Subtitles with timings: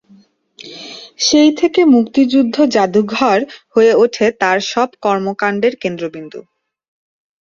[1.19, 3.39] সেই থেকে মুক্তিযুদ্ধ জাদুঘর
[3.73, 6.39] হয়ে ওঠে তার সব কর্মকাণ্ডের কেন্দ্রবিন্দু।